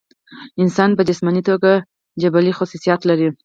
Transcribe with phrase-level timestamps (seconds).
[0.61, 1.71] انسان پۀ جسماني توګه
[2.21, 3.29] جبلي خصوصيات لري